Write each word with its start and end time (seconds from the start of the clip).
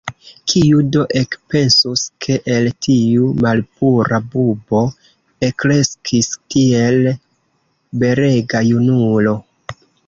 Kiu 0.51 0.77
do 0.93 1.01
ekpensus, 1.19 2.05
ke 2.25 2.37
el 2.55 2.71
tiu 2.87 3.29
malpura 3.47 4.21
bubo 4.31 4.83
elkreskis 5.51 6.35
tiel 6.57 7.01
belega 8.05 8.69
junulo! 8.73 9.41